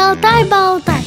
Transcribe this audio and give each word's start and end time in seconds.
Шалтай-болтай. 0.00 1.02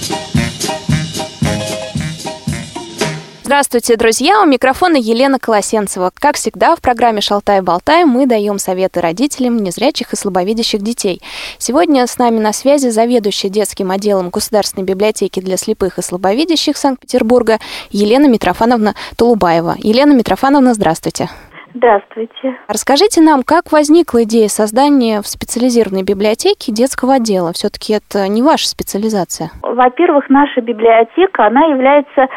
Здравствуйте, 3.43 3.95
друзья! 3.95 4.39
У 4.43 4.45
микрофона 4.45 4.97
Елена 4.97 5.39
Колосенцева. 5.39 6.11
Как 6.13 6.35
всегда, 6.35 6.75
в 6.75 6.79
программе 6.79 7.19
«Шалтай-болтай» 7.19 8.05
мы 8.05 8.27
даем 8.27 8.59
советы 8.59 9.01
родителям 9.01 9.57
незрячих 9.57 10.13
и 10.13 10.15
слабовидящих 10.15 10.83
детей. 10.83 11.23
Сегодня 11.57 12.05
с 12.05 12.19
нами 12.19 12.39
на 12.39 12.53
связи 12.53 12.89
заведующая 12.89 13.49
детским 13.49 13.89
отделом 13.89 14.29
Государственной 14.29 14.85
библиотеки 14.85 15.39
для 15.39 15.57
слепых 15.57 15.97
и 15.97 16.03
слабовидящих 16.03 16.77
Санкт-Петербурга 16.77 17.57
Елена 17.89 18.27
Митрофановна 18.27 18.93
Тулубаева. 19.17 19.75
Елена 19.79 20.13
Митрофановна, 20.13 20.75
здравствуйте. 20.75 21.31
Здравствуйте. 21.73 22.55
Расскажите 22.67 23.21
нам, 23.21 23.41
как 23.43 23.71
возникла 23.71 24.23
идея 24.23 24.47
создания 24.47 25.21
в 25.21 25.27
специализированной 25.27 26.03
библиотеке 26.03 26.71
детского 26.71 27.15
отдела? 27.15 27.51
Все-таки 27.53 27.93
это 27.93 28.27
не 28.27 28.43
ваша 28.43 28.67
специализация. 28.67 29.49
Во-первых, 29.61 30.29
наша 30.29 30.61
библиотека, 30.61 31.47
она 31.47 31.65
является 31.65 32.27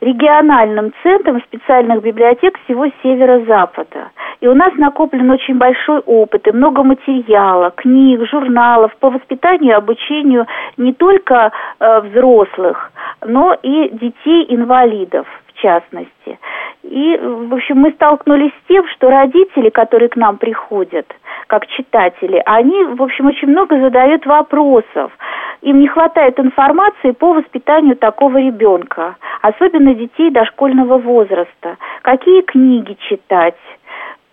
региональным 0.00 0.92
центром 1.02 1.42
специальных 1.42 2.02
библиотек 2.02 2.58
всего 2.64 2.86
северо-запада. 3.02 4.10
И 4.40 4.46
у 4.46 4.54
нас 4.54 4.72
накоплен 4.76 5.30
очень 5.30 5.56
большой 5.56 6.00
опыт 6.00 6.46
и 6.46 6.52
много 6.52 6.82
материала, 6.82 7.70
книг, 7.70 8.20
журналов 8.30 8.94
по 9.00 9.10
воспитанию 9.10 9.72
и 9.72 9.76
обучению 9.76 10.46
не 10.76 10.92
только 10.92 11.52
э, 11.80 12.00
взрослых, 12.00 12.92
но 13.26 13.56
и 13.62 13.88
детей-инвалидов 13.90 15.26
частности. 15.66 16.38
И, 16.82 17.18
в 17.20 17.54
общем, 17.54 17.78
мы 17.78 17.90
столкнулись 17.92 18.52
с 18.52 18.68
тем, 18.68 18.86
что 18.88 19.10
родители, 19.10 19.70
которые 19.70 20.08
к 20.08 20.16
нам 20.16 20.36
приходят, 20.38 21.06
как 21.48 21.66
читатели, 21.66 22.40
они, 22.46 22.84
в 22.84 23.02
общем, 23.02 23.26
очень 23.26 23.48
много 23.48 23.80
задают 23.80 24.24
вопросов. 24.26 25.10
Им 25.62 25.80
не 25.80 25.88
хватает 25.88 26.38
информации 26.38 27.10
по 27.10 27.32
воспитанию 27.32 27.96
такого 27.96 28.38
ребенка, 28.38 29.16
особенно 29.42 29.94
детей 29.94 30.30
дошкольного 30.30 30.98
возраста. 30.98 31.76
Какие 32.02 32.42
книги 32.42 32.96
читать? 33.08 33.56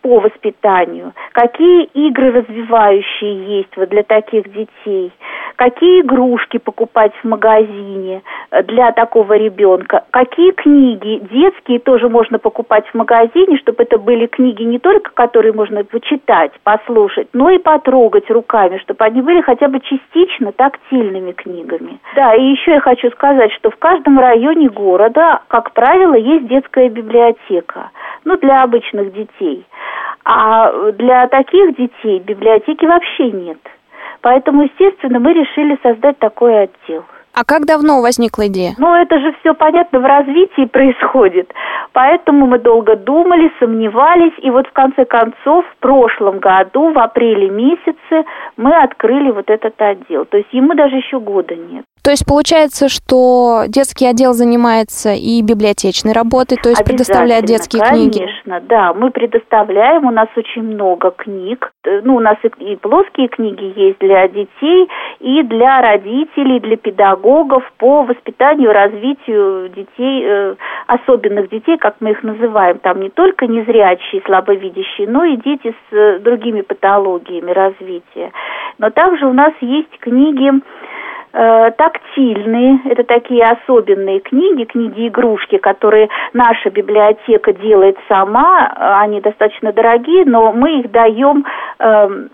По 0.04 0.20
воспитанию, 0.20 1.14
какие 1.32 1.86
игры 1.86 2.32
развивающие 2.32 3.58
есть 3.60 3.76
вот 3.78 3.90
для 3.90 4.04
таких 4.04 4.52
детей, 4.52 5.14
какие 5.56 6.02
игрушки 6.02 6.58
покупать 6.58 7.14
в 7.24 7.28
магазине 7.28 8.22
э, 8.52 8.64
для 8.64 8.92
такого 8.92 9.34
ребенка, 9.34 10.04
какие 10.12 10.52
книги 10.52 11.22
детские 11.32 11.80
тоже 11.80 12.10
можно 12.10 12.38
покупать 12.38 12.86
в 12.88 12.94
магазине, 12.96 13.58
чтобы 13.58 13.84
это 13.84 13.98
были 13.98 14.28
книги 14.28 14.64
не 14.64 14.78
только, 14.78 15.12
которые 15.12 15.54
можно 15.54 15.86
почитать, 15.86 16.52
послушать, 16.64 17.30
но 17.32 17.50
и 17.50 17.58
потрогать 17.58 18.30
руками, 18.30 18.80
чтобы 18.80 19.06
они 19.06 19.22
были 19.22 19.40
хотя 19.40 19.70
бы 19.70 19.80
частично 19.80 20.52
тактильными 20.52 21.32
книгами. 21.32 22.00
Да, 22.16 22.36
и 22.36 22.44
еще 22.44 22.72
я 22.72 22.82
хочу 22.82 23.10
сказать, 23.12 23.54
что 23.54 23.72
в 23.72 23.78
каждом 23.78 24.20
районе 24.20 24.68
города, 24.68 25.42
как 25.48 25.72
правило, 25.72 26.16
есть 26.16 26.48
детская 26.48 26.90
библиотека, 26.90 27.92
ну, 28.26 28.38
для 28.38 28.64
обычных 28.64 29.14
детей. 29.14 29.66
А 30.26 30.92
для 30.94 31.28
таких 31.28 31.76
детей 31.78 32.20
библиотеки 32.20 32.86
вообще 32.86 33.32
нет. 33.32 33.60
Поэтому, 34.22 34.64
естественно, 34.64 35.20
мы 35.20 35.34
решили 35.34 35.78
создать 35.84 36.18
такой 36.20 36.64
отдел. 36.64 37.04
А 37.36 37.44
как 37.46 37.66
давно 37.66 38.02
возникла 38.02 38.48
идея? 38.48 38.74
Ну, 38.78 38.94
это 38.94 39.20
же 39.20 39.34
все 39.40 39.56
понятно 39.56 40.00
в 40.00 40.06
развитии 40.06 40.66
происходит. 40.66 41.52
Поэтому 41.92 42.46
мы 42.46 42.60
долго 42.60 42.96
думали, 42.96 43.52
сомневались, 43.60 44.34
и 44.38 44.52
вот 44.52 44.68
в 44.68 44.72
конце 44.72 45.06
концов 45.06 45.66
в 45.66 45.78
прошлом 45.78 46.40
году, 46.40 46.92
в 46.94 47.00
апреле 47.00 47.50
месяце, 47.50 48.26
мы 48.56 48.76
открыли 48.76 49.32
вот 49.32 49.50
этот 49.50 49.74
отдел. 49.82 50.26
То 50.26 50.38
есть 50.38 50.54
ему 50.54 50.76
даже 50.76 50.98
еще 50.98 51.20
года 51.20 51.56
нет. 51.56 51.86
То 52.04 52.12
есть 52.12 52.26
получается, 52.26 52.90
что 52.90 53.64
детский 53.70 54.06
отдел 54.06 54.34
занимается 54.34 55.14
и 55.14 55.42
библиотечной 55.42 56.12
работой, 56.12 56.58
то 56.62 56.68
есть 56.68 56.84
предоставляет 56.84 57.46
детские 57.46 57.82
конечно, 57.82 58.12
книги? 58.12 58.20
Конечно, 58.20 58.60
да. 58.68 58.94
Мы 58.94 59.10
предоставляем, 59.10 60.06
у 60.06 60.12
нас 60.12 60.28
очень 60.36 60.64
много 60.64 61.12
книг. 61.12 61.72
Ну, 62.04 62.18
у 62.18 62.20
нас 62.20 62.36
и, 62.44 62.74
и 62.74 62.76
плоские 62.76 63.30
книги 63.30 63.72
есть 63.80 64.00
для 64.00 64.28
детей, 64.28 64.90
и 65.22 65.44
для 65.44 65.82
родителей, 65.82 66.60
для 66.60 66.76
педагогов 66.76 67.64
по 67.78 68.04
воспитанию 68.04 68.74
развитию 68.74 69.70
детей, 69.70 70.26
э, 70.26 70.56
особенных 70.88 71.50
детей, 71.50 71.78
как 71.78 71.96
мы 72.02 72.12
их 72.12 72.22
называем. 72.22 72.80
Там 72.80 73.00
не 73.00 73.12
только 73.12 73.48
незрячие, 73.48 74.22
слабовидящие, 74.26 75.08
но 75.08 75.24
и 75.24 75.38
дети 75.38 75.74
с 75.90 75.96
э, 75.96 76.20
другими 76.20 76.62
патологиями 76.62 77.52
развития. 77.52 78.34
Но 78.78 78.90
также 78.90 79.26
у 79.26 79.34
нас 79.34 79.54
есть 79.62 79.98
книги 80.00 80.52
тактильные, 81.34 82.80
это 82.86 83.04
такие 83.04 83.44
особенные 83.44 84.20
книги, 84.20 84.66
книги-игрушки, 84.66 85.58
которые 85.58 86.10
наша 86.34 86.70
библиотека 86.70 87.54
делает 87.54 87.98
сама, 88.08 88.72
они 89.02 89.20
достаточно 89.20 89.74
дорогие, 89.74 90.26
но 90.26 90.52
мы 90.52 90.82
их 90.82 90.92
даем 90.92 91.44
э, 91.80 92.28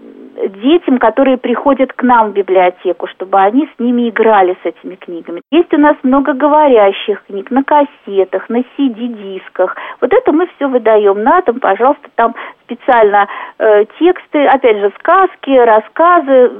детям, 0.47 0.97
которые 0.97 1.37
приходят 1.37 1.93
к 1.93 2.03
нам 2.03 2.29
в 2.29 2.33
библиотеку, 2.33 3.07
чтобы 3.07 3.39
они 3.39 3.67
с 3.75 3.79
ними 3.79 4.09
играли 4.09 4.57
с 4.63 4.65
этими 4.65 4.95
книгами. 4.95 5.41
Есть 5.51 5.73
у 5.73 5.77
нас 5.77 5.95
много 6.03 6.33
говорящих 6.33 7.23
книг 7.25 7.51
на 7.51 7.63
кассетах, 7.63 8.49
на 8.49 8.63
CD-дисках. 8.77 9.75
Вот 10.01 10.13
это 10.13 10.31
мы 10.31 10.47
все 10.55 10.67
выдаем 10.67 11.23
на 11.23 11.41
дом, 11.41 11.59
пожалуйста, 11.59 12.09
там 12.15 12.35
специально 12.63 13.27
э, 13.57 13.85
тексты, 13.99 14.45
опять 14.45 14.77
же, 14.77 14.91
сказки, 14.99 15.49
рассказы, 15.49 16.51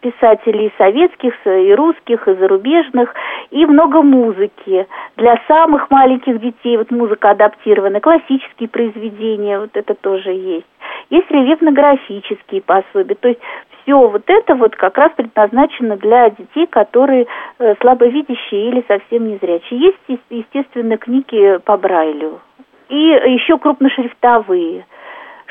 писателей 0.00 0.72
советских, 0.78 1.34
и 1.44 1.74
русских, 1.74 2.28
и 2.28 2.34
зарубежных, 2.34 3.12
и 3.50 3.66
много 3.66 4.02
музыки 4.02 4.86
для 5.16 5.40
самых 5.48 5.90
маленьких 5.90 6.40
детей, 6.40 6.76
вот 6.76 6.90
музыка 6.90 7.30
адаптированная, 7.30 8.00
классические 8.00 8.68
произведения, 8.68 9.58
вот 9.58 9.70
это 9.74 9.94
тоже 9.94 10.30
есть. 10.30 10.66
Есть 11.10 11.30
рельефно-графические 11.30 12.62
пособия, 12.62 13.14
то 13.14 13.28
есть 13.28 13.40
все 13.82 13.96
вот 13.96 14.24
это 14.26 14.54
вот 14.56 14.74
как 14.74 14.98
раз 14.98 15.12
предназначено 15.16 15.96
для 15.96 16.30
детей, 16.30 16.66
которые 16.66 17.26
э, 17.58 17.74
слабовидящие 17.80 18.70
или 18.70 18.84
совсем 18.88 19.28
незрячие. 19.28 19.80
Есть, 19.80 20.20
естественно, 20.30 20.96
книги 20.96 21.58
по 21.58 21.76
Брайлю. 21.76 22.40
И 22.88 22.96
еще 22.96 23.58
крупношрифтовые– 23.58 24.86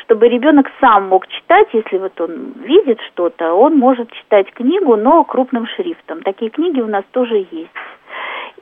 чтобы 0.05 0.27
ребенок 0.27 0.67
сам 0.79 1.09
мог 1.09 1.27
читать, 1.27 1.67
если 1.73 1.97
вот 1.97 2.19
он 2.21 2.53
видит 2.63 2.99
что-то, 3.11 3.53
он 3.53 3.77
может 3.77 4.11
читать 4.11 4.51
книгу, 4.53 4.95
но 4.95 5.23
крупным 5.23 5.65
шрифтом. 5.67 6.21
Такие 6.21 6.51
книги 6.51 6.79
у 6.79 6.87
нас 6.87 7.03
тоже 7.11 7.47
есть. 7.51 7.71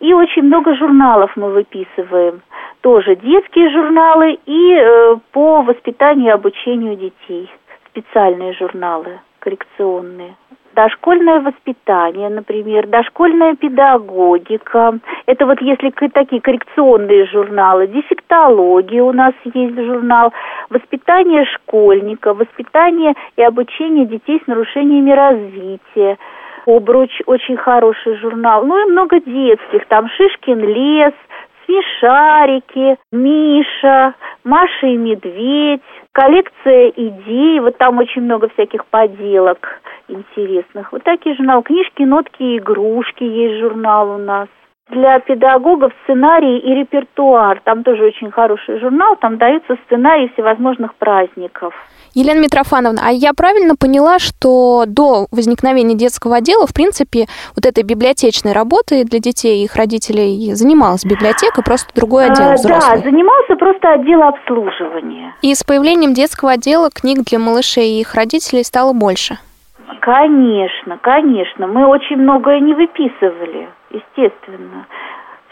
И 0.04 0.14
очень 0.14 0.44
много 0.44 0.76
журналов 0.76 1.32
мы 1.38 1.50
выписываем. 1.52 2.42
Тоже 2.82 3.16
детские 3.16 3.70
журналы 3.70 4.38
и 4.46 4.74
э, 4.74 5.16
по 5.32 5.62
воспитанию 5.62 6.28
и 6.28 6.34
обучению 6.34 6.98
детей. 6.98 7.50
Специальные 7.90 8.52
журналы 8.54 9.22
коррекционные 9.40 10.36
дошкольное 10.76 11.40
воспитание, 11.42 12.30
например, 12.30 12.88
дошкольная 12.88 13.56
педагогика. 13.56 15.00
Это 15.26 15.46
вот 15.46 15.62
если 15.62 15.92
такие 16.10 16.42
коррекционные 16.42 17.28
журналы, 17.28 17.88
дефектология 17.88 19.04
у 19.04 19.12
нас 19.12 19.34
есть 19.44 19.76
журнал, 19.76 20.34
воспитание 20.70 21.46
школьника, 21.46 22.34
воспитание 22.34 23.14
и 23.38 23.44
обучение 23.44 24.06
детей 24.06 24.42
с 24.44 24.48
нарушениями 24.48 25.12
развития. 25.12 26.18
Обруч 26.66 27.12
очень 27.26 27.58
хороший 27.58 28.16
журнал. 28.18 28.66
Ну 28.66 28.78
и 28.88 28.92
много 28.92 29.20
детских. 29.20 29.86
Там 29.88 30.08
Шишкин 30.10 30.60
лес, 30.60 31.14
Смешарики, 31.66 32.98
Миша, 33.12 34.16
Маша 34.44 34.88
и 34.88 34.98
Медведь, 34.98 35.82
коллекция 36.12 36.90
идей, 36.90 37.60
вот 37.60 37.78
там 37.78 37.98
очень 38.00 38.22
много 38.22 38.50
всяких 38.50 38.86
поделок 38.86 39.82
интересных. 40.08 40.92
Вот 40.92 41.04
такие 41.04 41.36
журналы, 41.36 41.64
книжки, 41.64 42.04
нотки, 42.04 42.58
игрушки 42.58 43.24
есть 43.24 43.62
журнал 43.62 44.12
у 44.12 44.18
нас. 44.18 44.48
Для 44.90 45.20
педагогов 45.20 45.94
сценарий 46.04 46.60
и 46.60 46.74
репертуар. 46.76 47.62
Там 47.64 47.84
тоже 47.84 48.04
очень 48.04 48.32
хороший 48.32 48.80
журнал, 48.80 49.16
там 49.16 49.38
даются 49.38 49.78
сценарии 49.86 50.30
всевозможных 50.34 50.94
праздников. 50.96 51.74
Елена 52.14 52.40
Митрофановна, 52.40 53.02
а 53.08 53.12
я 53.12 53.34
правильно 53.34 53.76
поняла, 53.76 54.20
что 54.20 54.84
до 54.86 55.26
возникновения 55.32 55.96
детского 55.96 56.36
отдела, 56.36 56.68
в 56.68 56.74
принципе, 56.74 57.26
вот 57.56 57.66
этой 57.66 57.84
библиотечной 57.84 58.52
работой 58.52 59.04
для 59.04 59.20
детей 59.20 59.62
и 59.62 59.64
их 59.66 59.76
родителей 59.76 60.54
занималась 60.54 61.06
библиотека, 61.06 61.64
просто 61.64 61.92
другой 61.96 62.26
отдел 62.28 62.52
а, 62.52 62.54
взрослый? 62.54 62.98
Да, 62.98 63.04
занимался 63.04 63.56
просто 63.56 63.94
отдел 63.94 64.22
обслуживания. 64.22 65.34
И 65.42 65.56
с 65.56 65.64
появлением 65.64 66.14
детского 66.14 66.52
отдела 66.52 66.90
книг 66.94 67.24
для 67.26 67.40
малышей 67.40 67.98
и 67.98 68.02
их 68.02 68.14
родителей 68.14 68.64
стало 68.64 68.94
больше? 68.94 69.40
Конечно, 70.02 70.98
конечно. 71.02 71.66
Мы 71.68 71.88
очень 71.88 72.18
многое 72.18 72.60
не 72.60 72.74
выписывали, 72.74 73.70
естественно. 73.94 74.86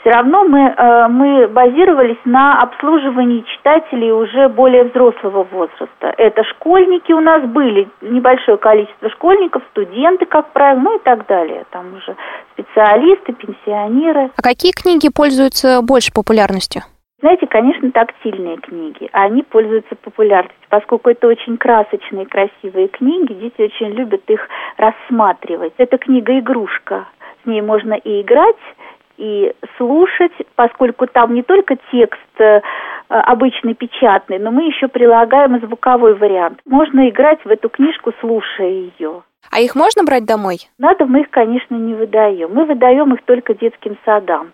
все 0.01 0.09
равно 0.09 0.43
мы, 0.45 0.73
э, 0.75 1.07
мы 1.09 1.47
базировались 1.47 2.17
на 2.25 2.57
обслуживании 2.57 3.41
читателей 3.41 4.11
уже 4.11 4.49
более 4.49 4.85
взрослого 4.85 5.43
возраста. 5.43 6.13
Это 6.17 6.43
школьники 6.43 7.11
у 7.11 7.19
нас 7.19 7.43
были, 7.43 7.87
небольшое 8.01 8.57
количество 8.57 9.09
школьников, 9.11 9.61
студенты, 9.71 10.25
как 10.25 10.51
правило, 10.53 10.81
ну 10.81 10.97
и 10.97 10.99
так 11.03 11.27
далее. 11.27 11.65
Там 11.69 11.93
уже 11.95 12.15
специалисты, 12.53 13.33
пенсионеры. 13.33 14.31
А 14.35 14.41
какие 14.41 14.71
книги 14.71 15.09
пользуются 15.13 15.81
больше 15.83 16.11
популярностью? 16.11 16.81
Знаете, 17.21 17.45
конечно, 17.45 17.91
тактильные 17.91 18.57
книги, 18.57 19.07
они 19.11 19.43
пользуются 19.43 19.95
популярностью, 19.95 20.67
поскольку 20.69 21.11
это 21.11 21.27
очень 21.27 21.55
красочные, 21.57 22.25
красивые 22.25 22.87
книги, 22.87 23.33
дети 23.33 23.61
очень 23.61 23.93
любят 23.93 24.27
их 24.27 24.47
рассматривать. 24.77 25.73
Это 25.77 25.99
книга-игрушка, 25.99 27.05
с 27.43 27.45
ней 27.45 27.61
можно 27.61 27.93
и 27.93 28.21
играть, 28.21 28.55
и 29.17 29.53
слушать, 29.77 30.33
поскольку 30.55 31.07
там 31.07 31.33
не 31.33 31.43
только 31.43 31.77
текст 31.91 32.39
э, 32.39 32.61
обычный 33.07 33.75
печатный, 33.75 34.39
но 34.39 34.51
мы 34.51 34.63
еще 34.63 34.87
прилагаем 34.87 35.59
звуковой 35.59 36.15
вариант. 36.15 36.59
Можно 36.65 37.09
играть 37.09 37.43
в 37.45 37.49
эту 37.49 37.69
книжку, 37.69 38.13
слушая 38.19 38.69
ее. 38.69 39.23
А 39.51 39.59
их 39.59 39.75
можно 39.75 40.03
брать 40.03 40.25
домой? 40.25 40.69
На 40.77 40.95
дом 40.95 41.11
мы 41.11 41.21
их, 41.21 41.29
конечно, 41.29 41.75
не 41.75 41.93
выдаем. 41.93 42.53
Мы 42.53 42.65
выдаем 42.65 43.13
их 43.13 43.21
только 43.23 43.53
детским 43.53 43.97
садам 44.05 44.53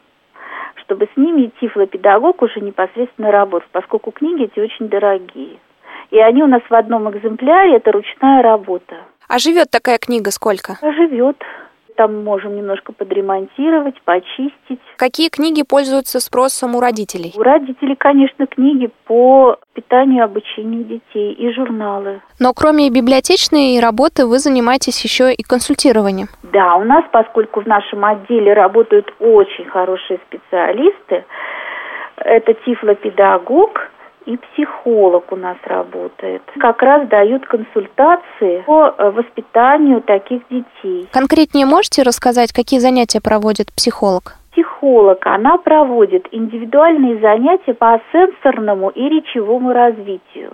чтобы 0.87 1.09
с 1.13 1.17
ними 1.17 1.51
тифлопедагог 1.59 2.41
уже 2.41 2.61
непосредственно 2.61 3.29
работал, 3.29 3.67
поскольку 3.73 4.11
книги 4.11 4.45
эти 4.45 4.59
очень 4.59 4.87
дорогие. 4.87 5.59
И 6.11 6.19
они 6.19 6.41
у 6.41 6.47
нас 6.47 6.61
в 6.69 6.73
одном 6.73 7.09
экземпляре, 7.11 7.75
это 7.75 7.91
ручная 7.91 8.41
работа. 8.41 8.95
А 9.27 9.37
живет 9.39 9.69
такая 9.69 9.97
книга 9.97 10.31
сколько? 10.31 10.77
А 10.81 10.91
живет 10.93 11.35
там 11.97 12.23
можем 12.23 12.55
немножко 12.55 12.93
подремонтировать, 12.93 13.99
почистить. 14.03 14.79
Какие 14.97 15.29
книги 15.29 15.63
пользуются 15.63 16.19
спросом 16.19 16.75
у 16.75 16.79
родителей? 16.79 17.33
У 17.35 17.41
родителей, 17.41 17.95
конечно, 17.95 18.45
книги 18.47 18.89
по 19.05 19.57
питанию 19.73 20.19
и 20.19 20.25
обучению 20.25 20.83
детей 20.85 21.33
и 21.33 21.51
журналы. 21.53 22.21
Но 22.39 22.53
кроме 22.53 22.89
библиотечной 22.89 23.79
работы 23.79 24.25
вы 24.25 24.37
занимаетесь 24.39 25.03
еще 25.03 25.33
и 25.33 25.43
консультированием. 25.43 26.27
Да, 26.53 26.75
у 26.75 26.83
нас, 26.83 27.03
поскольку 27.11 27.61
в 27.61 27.67
нашем 27.67 28.05
отделе 28.05 28.53
работают 28.53 29.13
очень 29.19 29.65
хорошие 29.65 30.19
специалисты, 30.27 31.25
это 32.17 32.53
тифлопедагог, 32.65 33.91
и 34.27 34.37
психолог 34.37 35.31
у 35.31 35.35
нас 35.35 35.57
работает. 35.63 36.41
Как 36.59 36.81
раз 36.81 37.07
дают 37.07 37.45
консультации 37.45 38.61
по 38.65 38.93
э, 38.97 39.09
воспитанию 39.11 40.01
таких 40.01 40.41
детей. 40.49 41.07
Конкретнее 41.11 41.65
можете 41.65 42.03
рассказать, 42.03 42.51
какие 42.51 42.79
занятия 42.79 43.21
проводит 43.21 43.73
психолог? 43.73 44.35
Психолог, 44.51 45.25
она 45.25 45.57
проводит 45.57 46.27
индивидуальные 46.31 47.19
занятия 47.19 47.73
по 47.73 47.99
сенсорному 48.11 48.89
и 48.89 49.07
речевому 49.07 49.71
развитию 49.71 50.53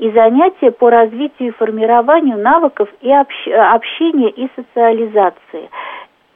и 0.00 0.10
занятия 0.12 0.70
по 0.70 0.88
развитию 0.88 1.48
и 1.48 1.52
формированию 1.52 2.38
навыков 2.38 2.88
и 3.02 3.12
общения 3.12 4.30
и 4.30 4.48
социализации. 4.56 5.68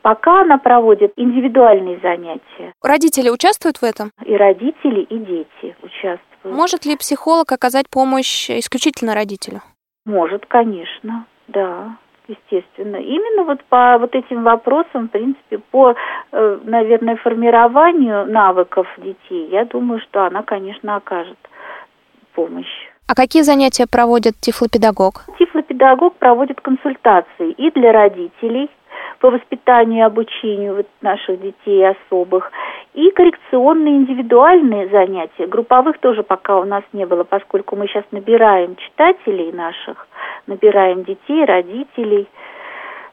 Пока 0.04 0.42
она 0.42 0.58
проводит 0.58 1.14
индивидуальные 1.16 1.98
занятия. 2.00 2.74
Родители 2.82 3.30
участвуют 3.30 3.78
в 3.78 3.84
этом? 3.84 4.10
И 4.26 4.36
родители, 4.36 5.00
и 5.00 5.16
дети 5.16 5.74
участвуют. 5.82 6.20
Может 6.44 6.84
ли 6.84 6.94
психолог 6.98 7.50
оказать 7.50 7.88
помощь 7.88 8.50
исключительно 8.50 9.14
родителю? 9.14 9.62
Может, 10.04 10.44
конечно, 10.44 11.24
да 11.48 11.96
естественно. 12.28 12.96
Именно 12.96 13.44
вот 13.44 13.64
по 13.64 13.96
вот 13.96 14.14
этим 14.14 14.42
вопросам, 14.44 15.08
в 15.08 15.10
принципе, 15.10 15.56
по, 15.70 15.94
э, 16.32 16.58
наверное, 16.64 17.16
формированию 17.16 18.26
навыков 18.26 18.86
детей, 18.98 19.48
я 19.50 19.64
думаю, 19.64 20.00
что 20.00 20.26
она, 20.26 20.42
конечно, 20.42 20.96
окажет 20.96 21.38
помощь. 22.34 22.90
А 23.06 23.14
какие 23.14 23.42
занятия 23.42 23.86
проводит 23.90 24.34
тифлопедагог? 24.40 25.24
Тифлопедагог 25.38 26.16
проводит 26.16 26.60
консультации 26.60 27.52
и 27.52 27.70
для 27.70 27.92
родителей, 27.92 28.70
по 29.24 29.30
воспитанию 29.30 30.00
и 30.00 30.06
обучению 30.06 30.84
наших 31.00 31.40
детей 31.40 31.88
особых, 31.88 32.52
и 32.92 33.10
коррекционные 33.10 33.96
индивидуальные 33.96 34.90
занятия. 34.90 35.46
Групповых 35.46 35.96
тоже 35.96 36.22
пока 36.22 36.58
у 36.58 36.64
нас 36.64 36.82
не 36.92 37.06
было, 37.06 37.24
поскольку 37.24 37.74
мы 37.74 37.86
сейчас 37.86 38.04
набираем 38.10 38.76
читателей 38.76 39.50
наших, 39.50 40.06
набираем 40.46 41.04
детей, 41.04 41.42
родителей. 41.46 42.28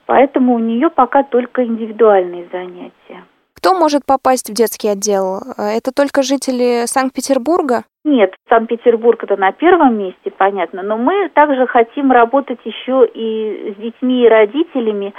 Поэтому 0.06 0.56
у 0.56 0.60
нее 0.60 0.90
пока 0.90 1.24
только 1.24 1.64
индивидуальные 1.64 2.50
занятия. 2.52 3.24
Кто 3.56 3.74
может 3.74 4.06
попасть 4.06 4.50
в 4.50 4.54
детский 4.54 4.90
отдел? 4.90 5.40
Это 5.58 5.94
только 5.96 6.24
жители 6.24 6.88
Санкт-Петербурга? 6.88 7.84
Нет, 8.04 8.34
Санкт-Петербург 8.50 9.24
это 9.24 9.38
на 9.38 9.52
первом 9.52 9.98
месте, 10.00 10.32
понятно, 10.36 10.82
но 10.82 10.98
мы 10.98 11.30
также 11.30 11.68
хотим 11.68 12.12
работать 12.12 12.60
еще 12.66 13.08
и 13.14 13.74
с 13.74 13.82
детьми 13.82 14.26
и 14.26 14.28
родителями 14.28 15.14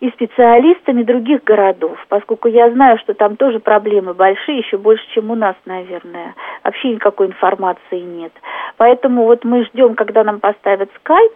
и 0.00 0.10
специалистами 0.10 1.02
других 1.02 1.42
городов, 1.42 1.98
поскольку 2.08 2.48
я 2.48 2.70
знаю, 2.70 2.98
что 2.98 3.14
там 3.14 3.36
тоже 3.36 3.58
проблемы 3.58 4.14
большие, 4.14 4.58
еще 4.58 4.78
больше, 4.78 5.04
чем 5.12 5.30
у 5.30 5.34
нас, 5.34 5.56
наверное. 5.64 6.34
Вообще 6.62 6.90
никакой 6.90 7.26
информации 7.26 8.00
нет. 8.00 8.32
Поэтому 8.76 9.24
вот 9.24 9.44
мы 9.44 9.64
ждем, 9.64 9.94
когда 9.94 10.22
нам 10.22 10.38
поставят 10.38 10.90
скайп, 11.00 11.32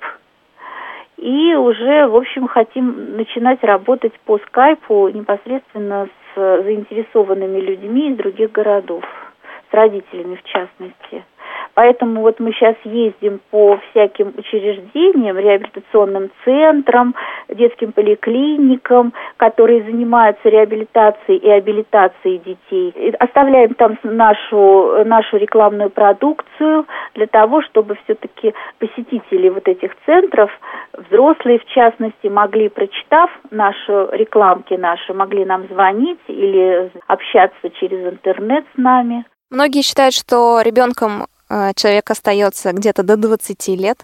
и 1.17 1.55
уже, 1.55 2.09
в 2.09 2.17
общем, 2.17 2.49
хотим 2.49 3.17
начинать 3.17 3.63
работать 3.63 4.13
по 4.25 4.39
скайпу 4.39 5.09
непосредственно 5.09 6.09
с 6.35 6.63
заинтересованными 6.63 7.61
людьми 7.61 8.11
из 8.11 8.17
других 8.17 8.51
городов, 8.51 9.05
с 9.71 9.75
родителями 9.75 10.37
в 10.37 10.43
частности. 10.43 11.25
Поэтому 11.75 12.21
вот 12.21 12.39
мы 12.39 12.53
сейчас 12.53 12.77
ездим 12.85 13.41
по 13.51 13.79
всяким 13.91 14.35
учреждениям, 14.37 15.39
реабилитационным 15.39 16.31
центрам, 16.45 17.15
детским 17.49 17.93
поликлиникам, 17.93 19.15
которые 19.39 19.83
занимаются 19.85 20.49
реабилитацией 20.49 21.39
и 21.39 21.51
абилитацией 21.51 22.39
детей. 22.39 22.93
И 22.95 23.11
оставляем 23.19 23.75
там 23.75 23.99
нашу, 24.03 25.05
нашу 25.05 25.37
рекламную 25.39 25.91
продукцию 25.91 26.87
для 27.15 27.27
того, 27.27 27.63
чтобы 27.63 27.97
все-таки 28.05 28.55
посетители 28.79 29.49
вот 29.49 29.67
этих 29.67 29.93
центров, 30.05 30.51
взрослые 30.93 31.59
в 31.59 31.65
частности, 31.67 32.27
могли, 32.27 32.69
прочитав 32.69 33.31
наши 33.51 34.09
рекламки 34.13 34.75
наши, 34.75 35.15
могли 35.15 35.45
нам 35.45 35.67
звонить 35.69 36.21
или 36.29 36.91
общаться 37.07 37.71
через 37.81 38.13
интернет 38.13 38.65
с 38.75 38.79
нами. 38.79 39.25
Многие 39.51 39.83
считают, 39.83 40.15
что 40.15 40.63
ребенком 40.63 41.27
человек 41.75 42.11
остается 42.11 42.73
где-то 42.73 43.03
до 43.03 43.17
20 43.17 43.69
лет. 43.69 43.99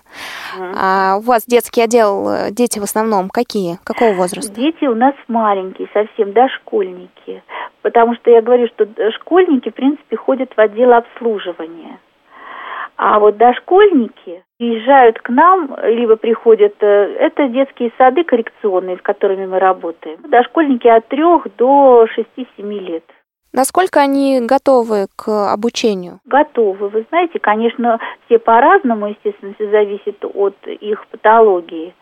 Mm. 0.59 0.75
А 0.77 1.17
у 1.19 1.21
вас 1.21 1.47
детский 1.47 1.83
отдел, 1.83 2.29
э, 2.29 2.51
дети 2.51 2.79
в 2.79 2.83
основном 2.83 3.29
какие? 3.29 3.79
Какого 3.85 4.13
возраста? 4.13 4.55
Дети 4.55 4.85
у 4.85 4.95
нас 4.95 5.15
маленькие, 5.29 5.89
совсем 5.93 6.33
дошкольники. 6.33 7.43
Потому 7.83 8.15
что 8.17 8.31
я 8.31 8.43
говорю, 8.43 8.69
что 8.69 8.87
школьники, 9.13 9.71
в 9.71 9.75
принципе, 9.75 10.17
ходят 10.17 10.53
в 10.57 10.61
отдел 10.61 10.93
обслуживания. 10.93 11.99
А 12.97 13.21
вот 13.21 13.37
дошкольники 13.37 14.43
приезжают 14.59 15.21
к 15.21 15.29
нам, 15.29 15.77
либо 15.85 16.17
приходят, 16.17 16.75
э, 16.81 16.87
это 17.21 17.49
детские 17.49 17.93
сады 17.97 18.25
коррекционные, 18.25 18.97
с 18.97 19.03
которыми 19.03 19.47
мы 19.47 19.61
работаем. 19.61 20.19
Дошкольники 20.29 20.89
от 20.89 21.07
трех 21.07 21.47
до 21.57 22.07
шести-семи 22.09 22.81
лет. 22.81 23.05
Насколько 23.53 24.01
они 24.01 24.41
готовы 24.41 25.07
к 25.17 25.53
обучению? 25.53 26.21
Готовы. 26.27 26.89
Вы 26.89 27.07
знаете, 27.09 27.39
конечно, 27.39 27.99
все 28.27 28.39
по-разному, 28.39 29.09
естественно, 29.09 29.55
все 29.55 29.71
зависит 29.71 30.23
от 30.23 30.57
их 30.67 31.07
патологии. 31.09 31.95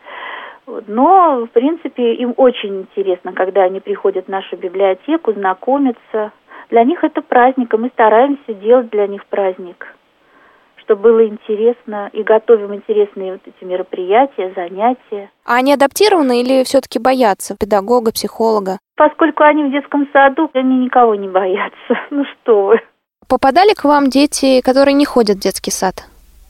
Но, 0.87 1.45
в 1.45 1.49
принципе, 1.51 2.13
им 2.15 2.33
очень 2.35 2.81
интересно, 2.81 3.31
когда 3.31 3.63
они 3.63 3.79
приходят 3.79 4.25
в 4.25 4.29
нашу 4.29 4.57
библиотеку, 4.57 5.31
знакомятся. 5.31 6.31
Для 6.69 6.83
них 6.83 7.03
это 7.03 7.21
праздник, 7.21 7.73
и 7.73 7.77
мы 7.77 7.89
стараемся 7.89 8.53
делать 8.53 8.89
для 8.89 9.07
них 9.07 9.25
праздник 9.27 9.96
чтобы 10.87 11.03
было 11.03 11.27
интересно, 11.27 12.09
и 12.13 12.23
готовим 12.23 12.73
интересные 12.73 13.33
вот 13.33 13.41
эти 13.45 13.63
мероприятия, 13.63 14.53
занятия. 14.55 15.29
А 15.45 15.55
они 15.55 15.73
адаптированы 15.73 16.41
или 16.41 16.63
все-таки 16.63 16.97
боятся 16.97 17.57
педагога, 17.57 18.11
психолога? 18.13 18.79
Поскольку 18.95 19.43
они 19.43 19.65
в 19.65 19.71
детском 19.71 20.07
саду, 20.13 20.49
они 20.53 20.85
никого 20.85 21.15
не 21.15 21.27
боятся. 21.27 21.77
Ну 22.09 22.23
что 22.25 22.67
вы. 22.67 22.81
Попадали 23.27 23.73
к 23.73 23.83
вам 23.83 24.09
дети, 24.09 24.61
которые 24.61 24.93
не 24.93 25.05
ходят 25.05 25.37
в 25.37 25.41
детский 25.41 25.71
сад? 25.71 25.95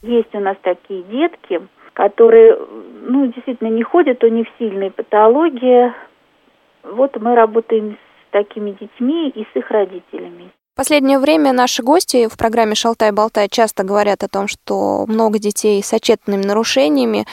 Есть 0.03 0.33
у 0.33 0.39
нас 0.39 0.55
такие 0.61 1.01
детки, 1.03 1.59
которые, 1.93 2.55
ну, 3.01 3.25
действительно 3.27 3.69
не 3.69 3.81
ходят, 3.81 4.23
у 4.23 4.27
них 4.27 4.45
сильные 4.59 4.91
патологии. 4.91 5.91
Вот 6.83 7.19
мы 7.19 7.35
работаем 7.35 7.97
с 7.97 8.31
такими 8.31 8.71
детьми 8.71 9.29
и 9.29 9.43
с 9.43 9.55
их 9.55 9.71
родителями 9.71 10.51
последнее 10.77 11.19
время 11.19 11.51
наши 11.51 11.83
гости 11.83 12.29
в 12.29 12.37
программе 12.37 12.75
«Шалтай-болтай» 12.75 13.49
часто 13.49 13.83
говорят 13.83 14.23
о 14.23 14.29
том, 14.29 14.47
что 14.47 15.05
много 15.07 15.39
детей 15.39 15.83
с 15.83 15.91
отчетными 15.91 16.45
нарушениями. 16.45 17.25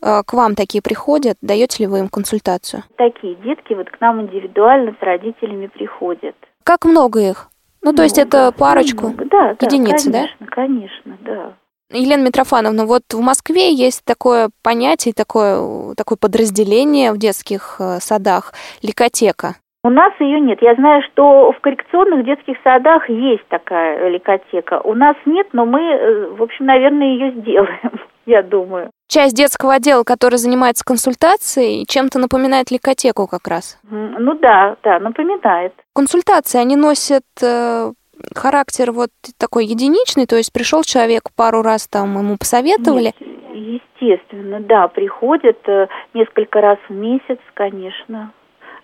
Э, 0.00 0.22
к 0.24 0.32
вам 0.34 0.54
такие 0.54 0.82
приходят? 0.82 1.36
Даете 1.40 1.82
ли 1.82 1.86
вы 1.88 2.00
им 2.00 2.08
консультацию? 2.08 2.84
Такие 2.96 3.34
детки 3.36 3.72
вот 3.72 3.90
к 3.90 4.00
нам 4.00 4.20
индивидуально 4.20 4.94
с 5.00 5.02
родителями 5.02 5.66
приходят. 5.66 6.36
Как 6.62 6.84
много 6.84 7.18
их? 7.20 7.48
Ну, 7.80 7.90
то 7.90 8.02
много, 8.02 8.02
есть 8.04 8.18
это 8.18 8.52
парочку, 8.52 9.08
много. 9.08 9.24
Да, 9.24 9.56
единицы, 9.60 10.10
да? 10.10 10.18
Конечно, 10.20 10.36
да? 10.38 10.46
конечно, 10.46 11.18
да. 11.22 11.56
Елена 11.90 12.22
Митрофановна, 12.22 12.86
вот 12.86 13.02
в 13.12 13.20
Москве 13.20 13.72
есть 13.72 14.04
такое 14.04 14.50
понятие, 14.62 15.12
такое, 15.14 15.94
такое 15.94 16.16
подразделение 16.16 17.12
в 17.12 17.18
детских 17.18 17.76
э, 17.80 17.98
садах– 18.00 18.54
ликотека. 18.82 19.56
У 19.84 19.90
нас 19.90 20.12
ее 20.20 20.38
нет. 20.38 20.62
Я 20.62 20.76
знаю, 20.76 21.02
что 21.02 21.50
в 21.50 21.60
коррекционных 21.60 22.24
детских 22.24 22.56
садах 22.62 23.08
есть 23.08 23.46
такая 23.48 24.08
ликотека. 24.10 24.80
У 24.84 24.94
нас 24.94 25.16
нет, 25.26 25.48
но 25.52 25.66
мы, 25.66 25.80
э, 25.80 26.26
в 26.36 26.42
общем, 26.42 26.66
наверное, 26.66 27.08
ее 27.08 27.32
сделаем, 27.32 27.90
я 28.26 28.44
думаю. 28.44 28.90
Часть 29.08 29.36
детского 29.36 29.74
отдела, 29.74 30.04
который 30.04 30.36
занимается 30.36 30.84
консультацией, 30.84 31.84
чем-то 31.88 32.20
напоминает 32.20 32.70
ликотеку 32.70 33.26
как 33.26 33.48
раз. 33.48 33.80
Ну 33.90 34.34
да, 34.34 34.76
да, 34.84 35.00
напоминает. 35.00 35.74
Консультации, 35.96 36.60
они 36.60 36.76
носят 36.76 37.24
э, 37.42 37.90
характер 38.36 38.92
вот 38.92 39.10
такой 39.36 39.66
единичный, 39.66 40.26
то 40.26 40.36
есть 40.36 40.52
пришел 40.52 40.84
человек 40.84 41.24
пару 41.36 41.62
раз 41.62 41.88
там 41.88 42.16
ему 42.16 42.36
посоветовали. 42.38 43.14
Нет, 43.18 43.82
естественно, 44.00 44.60
да, 44.60 44.86
приходят 44.86 45.58
э, 45.66 45.88
несколько 46.14 46.60
раз 46.60 46.78
в 46.88 46.92
месяц, 46.92 47.38
конечно. 47.54 48.32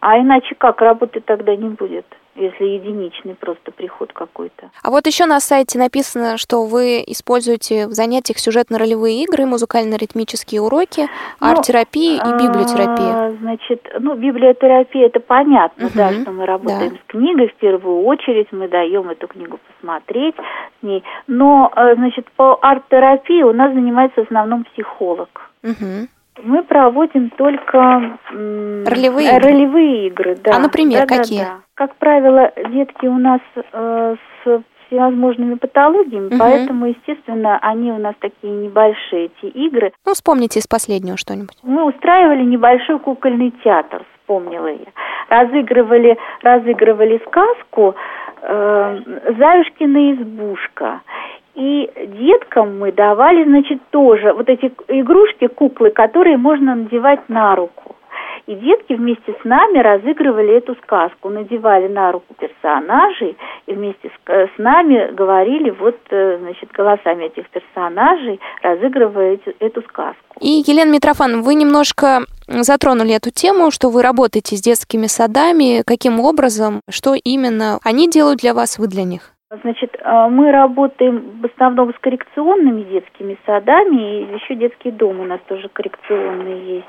А 0.01 0.19
иначе 0.19 0.55
как 0.55 0.81
работы 0.81 1.21
тогда 1.21 1.55
не 1.57 1.69
будет? 1.69 2.07
если 2.39 2.65
единичный 2.65 3.35
просто 3.35 3.73
приход 3.73 4.13
какой-то. 4.13 4.71
А 4.83 4.91
вот 4.91 5.07
еще 5.07 5.27
на 5.27 5.41
сайте 5.41 5.79
написано, 5.79 6.39
что 6.39 6.65
вы 6.65 7.03
используете 7.07 7.87
в 7.87 7.93
занятиях 7.93 8.39
сюжетно-ролевые 8.39 9.25
игры, 9.25 9.45
музыкально-ритмические 9.47 10.63
уроки, 10.63 11.09
ну, 11.41 11.49
арт-терапии 11.49 12.15
и. 12.15 12.19
А, 13.13 13.31
значит, 13.41 13.87
ну, 13.99 14.15
библиотерапия 14.15 15.07
это 15.07 15.21
понятно, 15.21 15.87
угу, 15.87 15.95
да, 15.97 16.13
что 16.13 16.31
мы 16.31 16.47
работаем 16.47 16.91
да. 16.91 16.97
с 16.97 17.07
книгой 17.09 17.49
в 17.49 17.55
первую 17.57 18.05
очередь, 18.05 18.49
мы 18.53 18.69
даем 18.69 19.11
эту 19.11 19.27
книгу 19.27 19.59
посмотреть 19.67 20.37
с 20.81 20.83
ней. 20.83 21.03
Но, 21.27 21.73
э, 21.75 21.95
значит, 21.97 22.31
по 22.37 22.59
арт-терапии 22.63 23.43
у 23.43 23.53
нас 23.53 23.73
занимается 23.73 24.23
в 24.23 24.25
основном 24.25 24.65
психолог. 24.65 25.51
Угу. 25.65 26.09
Мы 26.43 26.63
проводим 26.63 27.31
только 27.31 28.19
ролевые 28.31 29.37
игры. 29.37 29.49
Ролевые 29.51 30.07
игры, 30.09 30.37
да. 30.43 30.57
А, 30.57 30.59
например, 30.59 31.07
да, 31.07 31.17
какие? 31.17 31.41
Да, 31.41 31.45
да. 31.45 31.61
Как 31.75 31.97
правило, 31.97 32.53
детки 32.71 33.07
у 33.07 33.19
нас 33.19 33.41
э, 33.55 34.17
с 34.45 34.63
всевозможными 34.89 35.55
патологиями, 35.55 36.29
угу. 36.29 36.37
поэтому, 36.39 36.87
естественно, 36.87 37.59
они 37.59 37.93
у 37.93 37.99
нас 37.99 38.15
такие 38.21 38.53
небольшие, 38.53 39.27
эти 39.27 39.51
игры. 39.53 39.93
Ну, 40.07 40.15
вспомните 40.15 40.61
из 40.61 40.67
последнего 40.67 41.17
что-нибудь. 41.17 41.57
Мы 41.63 41.85
устраивали 41.85 42.43
небольшой 42.43 42.99
кукольный 42.99 43.53
театр, 43.63 44.05
вспомнила 44.21 44.69
я. 44.69 44.87
Разыгрывали, 45.29 46.17
разыгрывали 46.43 47.21
сказку 47.27 47.95
э, 48.43 49.01
«Заюшкина 49.39 50.15
избушка». 50.15 51.01
И 51.59 51.91
деткам 52.21 52.79
мы 52.79 52.93
давали, 52.93 53.43
значит, 53.43 53.81
тоже 53.91 54.33
вот 54.33 54.49
эти 54.49 54.73
игрушки, 54.87 55.49
куклы, 55.49 55.91
которые 55.91 56.37
можно 56.37 56.77
надевать 56.77 57.29
на 57.29 57.57
руку. 57.57 57.97
И 58.47 58.55
детки 58.55 58.93
вместе 58.93 59.35
с 59.43 59.45
нами 59.45 59.79
разыгрывали 59.79 60.57
эту 60.57 60.77
сказку, 60.77 61.29
надевали 61.29 61.89
на 61.89 62.13
руку 62.13 62.33
персонажей 62.39 63.37
и 63.67 63.75
вместе 63.75 64.09
с, 64.09 64.31
с 64.31 64.59
нами 64.59 65.13
говорили 65.13 65.71
вот, 65.71 65.99
э, 66.11 66.39
значит, 66.39 66.71
голосами 66.71 67.25
этих 67.25 67.51
персонажей, 67.51 68.39
разыгрывая 68.63 69.35
эту, 69.35 69.53
эту 69.59 69.83
сказку. 69.83 70.39
И, 70.41 70.63
Елена 70.65 70.93
Митрофановна, 70.93 71.43
вы 71.43 71.57
немножко 71.57 72.21
затронули 72.47 73.17
эту 73.17 73.31
тему, 73.33 73.73
что 73.73 73.91
вы 73.91 74.03
работаете 74.03 74.57
с 74.57 74.61
детскими 74.61 75.09
садами, 75.09 75.83
каким 75.85 76.21
образом, 76.21 76.83
что 76.89 77.15
именно 77.15 77.81
они 77.83 78.09
делают 78.09 78.39
для 78.39 78.55
вас, 78.55 78.79
вы 78.79 78.87
для 78.87 79.03
них? 79.03 79.35
Значит, 79.51 79.97
а, 80.03 80.29
мы 80.29 80.53
работаем 80.53 81.41
в 81.41 81.47
основном 81.47 81.95
с 81.95 81.99
коррекционными 82.01 82.83
детскими 82.83 83.39
садами, 83.47 84.21
и 84.21 84.35
еще 84.35 84.55
детский 84.57 84.91
дом 84.91 85.21
у 85.21 85.25
нас 85.25 85.41
тоже 85.49 85.71
коррекционный 85.73 86.61
есть. 86.77 86.87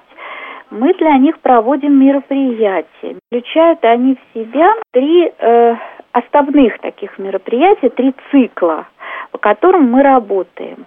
Мы 0.69 0.93
для 0.95 1.17
них 1.17 1.39
проводим 1.39 1.97
мероприятия. 1.97 3.15
Включают 3.27 3.83
они 3.85 4.15
в 4.15 4.37
себя 4.37 4.73
три 4.91 5.31
э, 5.37 5.75
основных 6.11 6.79
таких 6.79 7.17
мероприятия, 7.17 7.89
три 7.89 8.13
цикла, 8.29 8.87
по 9.31 9.37
которым 9.37 9.89
мы 9.89 10.03
работаем. 10.03 10.85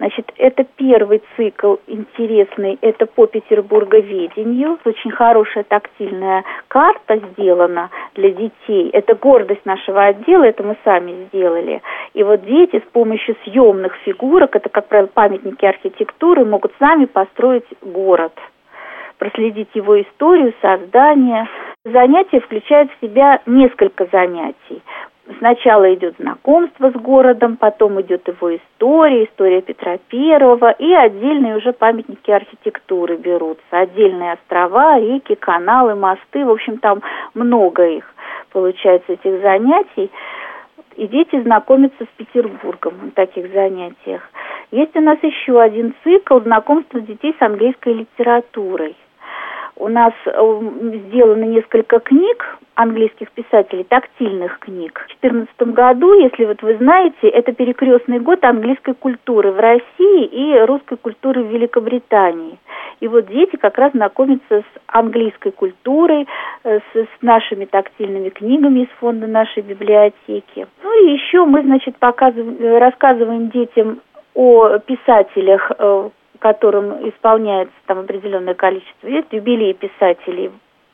Значит, 0.00 0.32
это 0.38 0.64
первый 0.76 1.22
цикл 1.36 1.76
интересный, 1.86 2.78
это 2.80 3.04
по 3.04 3.26
Петербурговедению. 3.26 4.78
Очень 4.86 5.10
хорошая 5.10 5.62
тактильная 5.64 6.42
карта 6.68 7.18
сделана 7.18 7.90
для 8.14 8.30
детей. 8.30 8.88
Это 8.94 9.14
гордость 9.14 9.66
нашего 9.66 10.06
отдела, 10.06 10.44
это 10.44 10.62
мы 10.62 10.78
сами 10.84 11.26
сделали. 11.26 11.82
И 12.14 12.22
вот 12.22 12.46
дети 12.46 12.76
с 12.78 12.92
помощью 12.92 13.36
съемных 13.44 13.94
фигурок, 14.06 14.56
это, 14.56 14.70
как 14.70 14.88
правило, 14.88 15.08
памятники 15.12 15.66
архитектуры, 15.66 16.46
могут 16.46 16.72
сами 16.78 17.04
построить 17.04 17.66
город 17.82 18.32
проследить 19.18 19.68
его 19.74 20.00
историю, 20.00 20.54
создание. 20.62 21.46
Занятие 21.84 22.40
включает 22.40 22.90
в 22.90 23.04
себя 23.04 23.42
несколько 23.44 24.06
занятий. 24.10 24.82
Сначала 25.38 25.94
идет 25.94 26.16
знакомство 26.18 26.90
с 26.90 26.94
городом, 26.94 27.56
потом 27.56 28.00
идет 28.00 28.26
его 28.26 28.56
история, 28.56 29.24
история 29.24 29.62
Петра 29.62 29.98
Первого, 30.08 30.70
и 30.72 30.92
отдельные 30.92 31.56
уже 31.56 31.72
памятники 31.72 32.30
архитектуры 32.30 33.16
берутся, 33.16 33.62
отдельные 33.70 34.32
острова, 34.32 34.98
реки, 34.98 35.34
каналы, 35.34 35.94
мосты, 35.94 36.44
в 36.44 36.50
общем, 36.50 36.78
там 36.78 37.02
много 37.34 37.86
их 37.86 38.12
получается 38.52 39.12
этих 39.12 39.40
занятий. 39.40 40.10
И 40.96 41.06
дети 41.06 41.40
знакомятся 41.40 42.04
с 42.04 42.08
Петербургом 42.16 42.94
на 43.02 43.10
таких 43.12 43.52
занятиях. 43.52 44.28
Есть 44.70 44.94
у 44.96 45.00
нас 45.00 45.18
еще 45.22 45.60
один 45.60 45.94
цикл 46.02 46.40
знакомства 46.40 47.00
детей 47.00 47.34
с 47.38 47.42
английской 47.42 47.94
литературой– 47.94 48.96
у 49.80 49.88
нас 49.88 50.12
э, 50.26 50.60
сделано 51.08 51.44
несколько 51.44 52.00
книг 52.00 52.58
английских 52.74 53.30
писателей, 53.32 53.84
тактильных 53.84 54.58
книг. 54.58 55.06
В 55.08 55.20
2014 55.20 55.74
году, 55.74 56.12
если 56.14 56.44
вот 56.44 56.62
вы 56.62 56.76
знаете, 56.76 57.28
это 57.28 57.52
перекрестный 57.52 58.20
год 58.20 58.44
английской 58.44 58.94
культуры 58.94 59.52
в 59.52 59.58
России 59.58 60.24
и 60.24 60.58
русской 60.60 60.96
культуры 60.96 61.42
в 61.42 61.48
Великобритании. 61.48 62.58
И 63.00 63.08
вот 63.08 63.26
дети 63.28 63.56
как 63.56 63.78
раз 63.78 63.92
знакомятся 63.92 64.60
с 64.60 64.80
английской 64.86 65.50
культурой, 65.50 66.26
э, 66.64 66.78
с, 66.78 66.96
с 66.96 67.22
нашими 67.22 67.64
тактильными 67.64 68.28
книгами 68.28 68.80
из 68.80 68.88
фонда 69.00 69.26
нашей 69.26 69.62
библиотеки. 69.62 70.66
Ну 70.82 71.06
и 71.06 71.12
еще 71.12 71.46
мы, 71.46 71.62
значит, 71.62 71.96
показываем, 71.96 72.78
рассказываем 72.78 73.48
детям 73.48 74.00
о 74.34 74.78
писателях, 74.78 75.72
э, 75.78 76.10
которым 76.40 77.08
исполняется 77.08 77.74
там 77.86 78.00
определенное 78.00 78.54
количество. 78.54 79.06
Есть 79.06 79.28
юбилей 79.30 79.74
писателей 79.74 80.50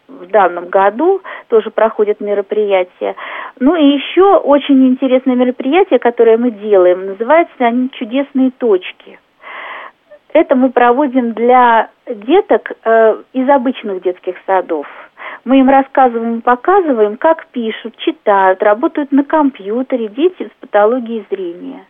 в 0.08 0.26
данном 0.26 0.68
году, 0.68 1.22
тоже 1.48 1.70
проходят 1.70 2.20
мероприятия. 2.20 3.16
Ну 3.58 3.74
и 3.74 3.94
еще 3.94 4.36
очень 4.36 4.86
интересное 4.88 5.34
мероприятие, 5.34 5.98
которое 5.98 6.36
мы 6.36 6.50
делаем, 6.50 7.06
называется 7.06 7.54
они 7.58 7.90
«Чудесные 7.90 8.50
точки». 8.50 9.18
Это 10.32 10.54
мы 10.54 10.68
проводим 10.70 11.32
для 11.32 11.88
деток 12.06 12.72
э, 12.84 13.22
из 13.32 13.48
обычных 13.48 14.02
детских 14.02 14.36
садов. 14.46 14.86
Мы 15.44 15.60
им 15.60 15.70
рассказываем, 15.70 16.42
показываем, 16.42 17.16
как 17.16 17.46
пишут, 17.46 17.96
читают, 17.96 18.62
работают 18.62 19.12
на 19.12 19.24
компьютере 19.24 20.08
дети 20.08 20.42
с 20.44 20.60
патологией 20.60 21.24
зрения 21.30 21.86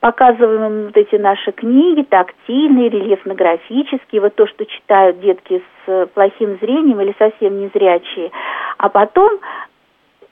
показываем 0.00 0.64
им 0.64 0.86
вот 0.86 0.96
эти 0.96 1.16
наши 1.16 1.52
книги, 1.52 2.02
тактильные, 2.02 2.88
рельефно-графические, 2.88 4.20
вот 4.20 4.34
то, 4.34 4.46
что 4.46 4.64
читают 4.64 5.20
детки 5.20 5.62
с 5.62 5.88
э, 5.88 6.06
плохим 6.06 6.58
зрением 6.60 7.00
или 7.00 7.14
совсем 7.18 7.60
незрячие. 7.60 8.30
А 8.78 8.88
потом 8.88 9.38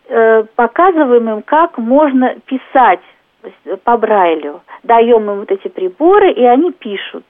э, 0.09 0.45
показываем 0.57 1.29
им, 1.31 1.43
как 1.43 1.79
можно 1.79 2.37
писать 2.47 3.01
по 3.85 3.97
Брайлю. 3.97 4.63
Даем 4.83 5.31
им 5.31 5.41
вот 5.41 5.51
эти 5.51 5.69
приборы, 5.69 6.33
и 6.33 6.45
они 6.45 6.73
пишут. 6.73 7.25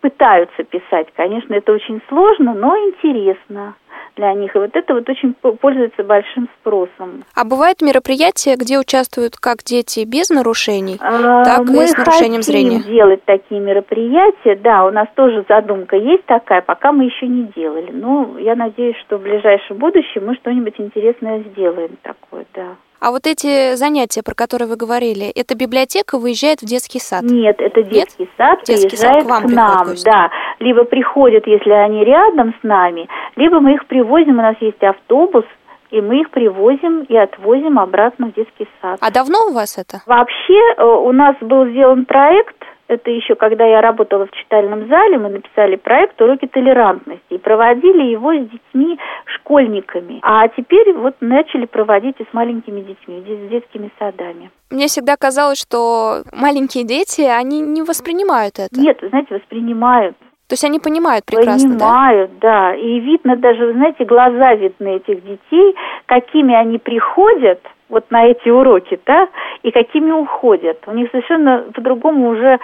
Пытаются 0.00 0.64
писать, 0.64 1.08
конечно, 1.14 1.54
это 1.54 1.72
очень 1.72 2.00
сложно, 2.08 2.54
но 2.54 2.76
интересно 2.76 3.74
для 4.16 4.32
них. 4.34 4.54
И 4.54 4.58
вот 4.58 4.74
это 4.74 4.94
вот 4.94 5.08
очень 5.08 5.34
пользуется 5.34 6.02
большим 6.04 6.48
спросом. 6.60 7.24
А 7.34 7.44
бывают 7.44 7.80
мероприятия, 7.80 8.56
где 8.56 8.78
участвуют 8.78 9.36
как 9.36 9.58
дети 9.64 10.04
без 10.04 10.30
нарушений, 10.30 10.98
а, 11.00 11.44
так 11.44 11.68
и 11.68 11.86
с 11.86 11.96
нарушением 11.96 12.42
зрения? 12.42 12.78
Мы 12.78 12.92
делать 12.92 13.24
такие 13.24 13.60
мероприятия, 13.60 14.56
да, 14.56 14.84
у 14.84 14.90
нас 14.90 15.08
тоже 15.14 15.44
задумка 15.48 15.96
есть 15.96 16.24
такая, 16.26 16.60
пока 16.60 16.92
мы 16.92 17.04
еще 17.04 17.26
не 17.26 17.44
делали. 17.56 17.90
Но 17.92 18.38
я 18.38 18.54
надеюсь, 18.54 18.96
что 19.06 19.18
в 19.18 19.22
ближайшем 19.22 19.78
будущем 19.78 20.26
мы 20.26 20.34
что-нибудь 20.36 20.74
интересное 20.78 21.42
сделаем 21.52 21.96
такое, 22.02 22.44
да. 22.54 22.76
А 23.00 23.12
вот 23.12 23.26
эти 23.26 23.76
занятия, 23.76 24.22
про 24.22 24.34
которые 24.34 24.68
вы 24.68 24.76
говорили, 24.76 25.32
это 25.34 25.56
библиотека 25.56 26.18
выезжает 26.18 26.60
в 26.60 26.66
детский 26.66 26.98
сад? 26.98 27.22
Нет, 27.22 27.58
это 27.58 27.82
детский 27.82 28.24
Нет? 28.24 28.30
сад 28.36 28.58
детский 28.66 28.88
приезжает 28.88 29.22
сад 29.22 29.24
к, 29.24 29.28
вам 29.30 29.42
к 29.44 29.50
нам, 29.50 29.86
да. 30.04 30.30
Либо 30.58 30.84
приходят, 30.84 31.46
если 31.46 31.70
они 31.70 32.04
рядом 32.04 32.54
с 32.60 32.62
нами, 32.62 33.08
либо 33.36 33.60
мы 33.60 33.74
их 33.74 33.86
привозим, 33.86 34.38
у 34.38 34.42
нас 34.42 34.56
есть 34.60 34.82
автобус, 34.82 35.44
И 35.90 36.00
мы 36.00 36.20
их 36.20 36.30
привозим 36.30 37.02
и 37.02 37.16
отвозим 37.16 37.78
обратно 37.78 38.26
в 38.26 38.34
детский 38.34 38.68
сад. 38.80 38.98
А 39.00 39.10
давно 39.10 39.48
у 39.48 39.52
вас 39.52 39.76
это? 39.76 40.02
Вообще 40.06 40.60
э, 40.76 40.84
у 40.84 41.10
нас 41.10 41.34
был 41.40 41.66
сделан 41.66 42.04
проект 42.04 42.56
это 42.90 43.10
еще 43.10 43.36
когда 43.36 43.64
я 43.64 43.80
работала 43.80 44.26
в 44.26 44.32
читальном 44.32 44.88
зале, 44.88 45.16
мы 45.16 45.28
написали 45.28 45.76
проект 45.76 46.20
«Уроки 46.20 46.46
толерантности» 46.46 47.34
и 47.34 47.38
проводили 47.38 48.02
его 48.10 48.34
с 48.34 48.48
детьми, 48.48 48.98
школьниками. 49.26 50.18
А 50.22 50.48
теперь 50.48 50.92
вот 50.94 51.14
начали 51.20 51.66
проводить 51.66 52.16
и 52.18 52.24
с 52.24 52.32
маленькими 52.32 52.80
детьми, 52.80 53.22
с 53.22 53.50
детскими 53.50 53.90
садами. 53.98 54.50
Мне 54.70 54.88
всегда 54.88 55.16
казалось, 55.16 55.60
что 55.60 56.22
маленькие 56.32 56.84
дети, 56.84 57.20
они 57.22 57.60
не 57.60 57.82
воспринимают 57.82 58.58
это. 58.58 58.78
Нет, 58.78 58.98
знаете, 59.08 59.36
воспринимают. 59.36 60.16
То 60.48 60.54
есть 60.54 60.64
они 60.64 60.80
понимают 60.80 61.24
прекрасно, 61.24 61.74
понимают, 61.74 62.38
да? 62.40 62.70
да. 62.70 62.74
И 62.74 62.98
видно 62.98 63.36
даже, 63.36 63.66
вы 63.66 63.72
знаете, 63.74 64.04
глаза 64.04 64.54
видны 64.54 64.96
этих 64.96 65.22
детей, 65.24 65.76
какими 66.06 66.54
они 66.56 66.78
приходят– 66.78 67.60
вот 67.90 68.10
на 68.10 68.26
эти 68.26 68.48
уроки, 68.48 68.98
да, 69.04 69.28
и 69.62 69.70
какими 69.70 70.12
уходят. 70.12 70.78
У 70.86 70.92
них 70.92 71.10
совершенно 71.10 71.64
по-другому 71.74 72.30
уже 72.30 72.58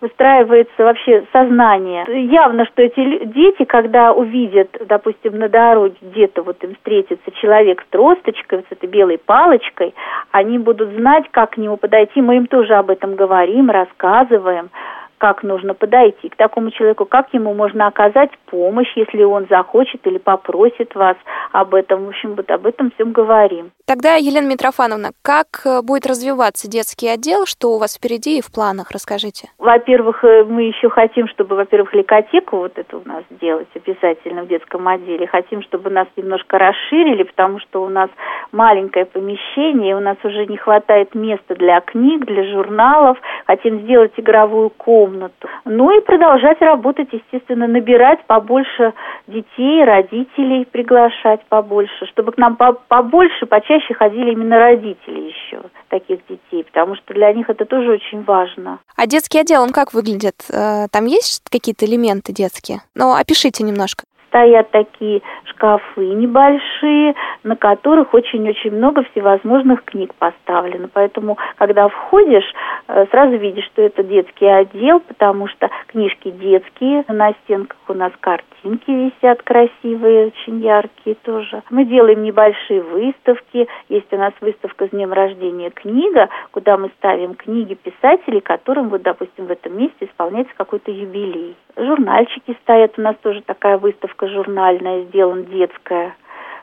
выстраивается 0.00 0.84
вообще 0.84 1.24
сознание. 1.32 2.04
Явно, 2.30 2.64
что 2.66 2.82
эти 2.82 3.24
дети, 3.26 3.64
когда 3.64 4.12
увидят, 4.12 4.68
допустим, 4.86 5.38
на 5.38 5.48
дороге 5.48 5.96
где-то 6.00 6.42
вот 6.42 6.62
им 6.62 6.74
встретится 6.76 7.30
человек 7.32 7.82
с 7.82 7.90
тросточкой, 7.90 8.64
с 8.68 8.72
этой 8.72 8.88
белой 8.88 9.18
палочкой, 9.18 9.94
они 10.30 10.58
будут 10.58 10.90
знать, 10.90 11.24
как 11.32 11.50
к 11.50 11.56
нему 11.56 11.76
подойти. 11.76 12.22
Мы 12.22 12.36
им 12.36 12.46
тоже 12.46 12.74
об 12.74 12.90
этом 12.90 13.16
говорим, 13.16 13.70
рассказываем 13.70 14.70
как 15.18 15.42
нужно 15.42 15.74
подойти 15.74 16.28
к 16.28 16.36
такому 16.36 16.70
человеку, 16.70 17.04
как 17.04 17.32
ему 17.34 17.52
можно 17.52 17.86
оказать 17.86 18.30
помощь, 18.46 18.90
если 18.96 19.22
он 19.24 19.46
захочет 19.50 20.06
или 20.06 20.18
попросит 20.18 20.94
вас 20.94 21.16
об 21.52 21.74
этом. 21.74 22.06
В 22.06 22.08
общем, 22.08 22.34
вот 22.34 22.50
об 22.50 22.66
этом 22.66 22.92
всем 22.92 23.12
говорим. 23.12 23.72
Тогда, 23.86 24.14
Елена 24.14 24.46
Митрофановна, 24.46 25.10
как 25.22 25.46
э, 25.64 25.82
будет 25.82 26.06
развиваться 26.06 26.70
детский 26.70 27.08
отдел, 27.08 27.46
что 27.46 27.72
у 27.72 27.78
вас 27.78 27.96
впереди 27.96 28.38
и 28.38 28.42
в 28.42 28.52
планах, 28.52 28.90
расскажите. 28.92 29.48
Во-первых, 29.58 30.24
э, 30.24 30.44
мы 30.44 30.62
еще 30.62 30.88
хотим, 30.90 31.26
чтобы, 31.28 31.56
во-первых, 31.56 31.94
ликотеку 31.94 32.58
вот 32.58 32.78
это 32.78 32.96
у 32.96 33.08
нас 33.08 33.24
сделать 33.30 33.68
обязательно 33.74 34.42
в 34.42 34.48
детском 34.48 34.86
отделе. 34.86 35.26
Хотим, 35.26 35.62
чтобы 35.62 35.90
нас 35.90 36.06
немножко 36.16 36.58
расширили, 36.58 37.24
потому 37.24 37.58
что 37.60 37.82
у 37.82 37.88
нас 37.88 38.10
маленькое 38.52 39.06
помещение, 39.06 39.96
у 39.96 40.00
нас 40.00 40.16
уже 40.22 40.46
не 40.46 40.56
хватает 40.56 41.14
места 41.14 41.54
для 41.54 41.80
книг, 41.80 42.26
для 42.26 42.44
журналов. 42.52 43.18
Хотим 43.46 43.80
сделать 43.80 44.12
игровую 44.16 44.70
комнату 44.70 45.07
комнату. 45.08 45.48
Ну 45.64 45.96
и 45.96 46.00
продолжать 46.04 46.60
работать, 46.60 47.08
естественно, 47.12 47.66
набирать 47.66 48.24
побольше 48.26 48.92
детей, 49.26 49.84
родителей 49.84 50.66
приглашать 50.66 51.44
побольше, 51.48 52.06
чтобы 52.06 52.32
к 52.32 52.38
нам 52.38 52.56
побольше, 52.56 53.46
почаще 53.46 53.94
ходили 53.94 54.32
именно 54.32 54.58
родители 54.58 55.20
еще 55.20 55.62
таких 55.88 56.20
детей, 56.28 56.64
потому 56.64 56.96
что 56.96 57.14
для 57.14 57.32
них 57.32 57.48
это 57.48 57.64
тоже 57.64 57.92
очень 57.92 58.22
важно. 58.24 58.78
А 58.96 59.06
детский 59.06 59.38
отдел, 59.38 59.62
он 59.62 59.70
как 59.70 59.94
выглядит? 59.94 60.34
Э, 60.52 60.86
там 60.90 61.06
есть 61.06 61.42
какие-то 61.50 61.86
элементы 61.86 62.32
детские? 62.32 62.80
Ну, 62.94 63.14
опишите 63.14 63.64
немножко 63.64 64.04
стоят 64.28 64.70
такие 64.70 65.22
шкафы 65.44 66.06
небольшие, 66.06 67.14
на 67.42 67.56
которых 67.56 68.14
очень-очень 68.14 68.72
много 68.72 69.02
всевозможных 69.10 69.84
книг 69.84 70.14
поставлено. 70.14 70.88
Поэтому, 70.92 71.36
когда 71.56 71.88
входишь, 71.88 72.50
э, 72.86 73.06
сразу 73.10 73.36
видишь, 73.36 73.64
что 73.66 73.82
это 73.82 74.02
детский 74.02 74.46
отдел, 74.46 75.00
потому 75.00 75.48
что 75.48 75.68
книжки 75.88 76.30
детские, 76.30 77.04
на 77.08 77.32
стенках 77.44 77.78
у 77.88 77.94
нас 77.94 78.12
картинки 78.20 78.90
висят 78.90 79.42
красивые, 79.42 80.28
очень 80.28 80.60
яркие 80.60 81.16
тоже. 81.22 81.62
Мы 81.70 81.84
делаем 81.84 82.22
небольшие 82.22 82.82
выставки. 82.82 83.68
Есть 83.88 84.12
у 84.12 84.16
нас 84.16 84.32
выставка 84.40 84.86
с 84.86 84.90
днем 84.90 85.12
рождения 85.12 85.70
книга, 85.70 86.28
куда 86.50 86.76
мы 86.76 86.90
ставим 86.98 87.34
книги 87.34 87.74
писателей, 87.74 88.40
которым, 88.40 88.88
вот, 88.88 89.02
допустим, 89.02 89.46
в 89.46 89.50
этом 89.50 89.76
месте 89.78 90.06
исполняется 90.06 90.52
какой-то 90.56 90.90
юбилей. 90.90 91.56
Журнальчики 91.76 92.56
стоят, 92.62 92.98
у 92.98 93.02
нас 93.02 93.16
тоже 93.22 93.42
такая 93.42 93.78
выставка 93.78 94.17
журнальная, 94.26 95.04
сделан 95.04 95.44
детская 95.44 96.16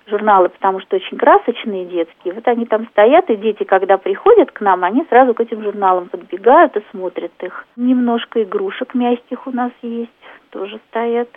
журналы, 0.07 0.49
потому 0.49 0.79
что 0.81 0.97
очень 0.97 1.17
красочные 1.17 1.85
детские. 1.85 2.33
Вот 2.33 2.47
они 2.47 2.65
там 2.65 2.87
стоят, 2.89 3.29
и 3.29 3.35
дети, 3.35 3.63
когда 3.63 3.97
приходят 3.97 4.51
к 4.51 4.61
нам, 4.61 4.83
они 4.83 5.05
сразу 5.09 5.33
к 5.33 5.39
этим 5.39 5.63
журналам 5.63 6.09
подбегают 6.09 6.75
и 6.77 6.83
смотрят 6.91 7.31
их. 7.41 7.65
Немножко 7.75 8.43
игрушек 8.43 8.93
мягких 8.93 9.47
у 9.47 9.51
нас 9.51 9.71
есть, 9.81 10.11
тоже 10.51 10.79
стоят, 10.89 11.29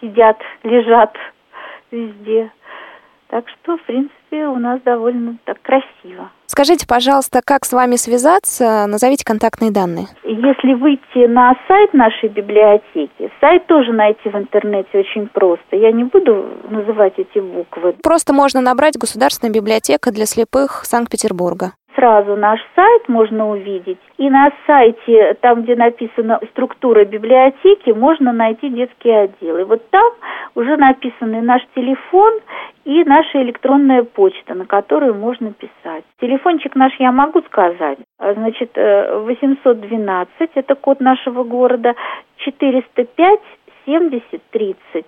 сидят, 0.00 0.38
лежат 0.62 1.16
везде. 1.90 2.50
Так 3.34 3.46
что, 3.48 3.76
в 3.76 3.82
принципе, 3.82 4.46
у 4.46 4.60
нас 4.60 4.80
довольно 4.82 5.36
так 5.44 5.60
красиво. 5.60 6.30
Скажите, 6.46 6.86
пожалуйста, 6.86 7.40
как 7.44 7.64
с 7.64 7.72
вами 7.72 7.96
связаться? 7.96 8.86
Назовите 8.86 9.24
контактные 9.24 9.72
данные. 9.72 10.06
Если 10.22 10.74
выйти 10.74 11.26
на 11.26 11.52
сайт 11.66 11.92
нашей 11.94 12.28
библиотеки, 12.28 13.32
сайт 13.40 13.66
тоже 13.66 13.92
найти 13.92 14.28
в 14.28 14.36
интернете 14.36 15.00
очень 15.00 15.26
просто. 15.26 15.74
Я 15.74 15.90
не 15.90 16.04
буду 16.04 16.46
называть 16.70 17.14
эти 17.16 17.40
буквы. 17.40 17.96
Просто 18.04 18.32
можно 18.32 18.60
набрать 18.60 18.96
Государственная 18.96 19.52
библиотека 19.52 20.12
для 20.12 20.26
слепых 20.26 20.84
Санкт-Петербурга 20.84 21.72
сразу 21.94 22.36
наш 22.36 22.60
сайт 22.74 23.08
можно 23.08 23.50
увидеть. 23.50 23.98
И 24.18 24.28
на 24.28 24.52
сайте, 24.66 25.34
там, 25.40 25.62
где 25.62 25.76
написана 25.76 26.40
структура 26.50 27.04
библиотеки, 27.04 27.90
можно 27.90 28.32
найти 28.32 28.68
детский 28.68 29.10
отдел. 29.10 29.58
И 29.58 29.64
вот 29.64 29.88
там 29.90 30.12
уже 30.54 30.76
написаны 30.76 31.40
наш 31.42 31.62
телефон 31.74 32.40
и 32.84 33.02
наша 33.04 33.42
электронная 33.42 34.04
почта, 34.04 34.54
на 34.54 34.66
которую 34.66 35.14
можно 35.14 35.52
писать. 35.52 36.04
Телефончик 36.20 36.74
наш 36.74 36.92
я 36.98 37.12
могу 37.12 37.40
сказать. 37.42 37.98
А, 38.18 38.34
значит, 38.34 38.76
812, 38.76 40.30
э, 40.38 40.46
это 40.54 40.74
код 40.74 41.00
нашего 41.00 41.44
города, 41.44 41.94
405 42.38 43.40
70 43.86 44.42
30. 44.50 45.06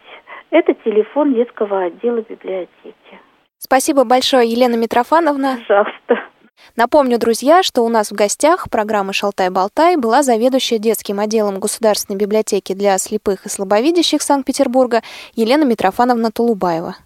Это 0.51 0.75
телефон 0.75 1.35
детского 1.35 1.85
отдела 1.85 2.23
библиотеки. 2.29 3.21
Спасибо 3.59 4.05
большое, 4.05 4.49
Елена 4.49 4.77
Митрофановна. 4.77 5.59
Пожалуйста. 5.67 6.26
Напомню, 6.75 7.19
друзья, 7.19 7.63
что 7.63 7.85
у 7.85 7.89
нас 7.89 8.11
в 8.11 8.15
гостях 8.15 8.69
программы 8.71 9.13
«Шалтай-болтай» 9.13 9.97
была 9.97 10.23
заведующая 10.23 10.79
детским 10.79 11.21
отделом 11.21 11.61
Государственной 11.61 12.17
библиотеки 12.17 12.75
для 12.75 12.99
слепых 12.99 13.47
и 13.47 13.49
слабовидящих 13.49 14.23
Санкт-Петербурга 14.23 15.03
Елена 15.35 15.65
Митрофановна 15.65 16.31
Тулубаева. 16.31 16.97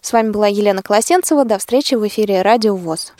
С 0.00 0.12
вами 0.12 0.30
была 0.30 0.48
Елена 0.48 0.82
Колосенцева. 0.82 1.44
До 1.44 1.58
встречи 1.58 1.94
в 1.94 2.06
эфире 2.06 2.42
«Радио 2.42 2.76
ВОЗ». 2.76 3.14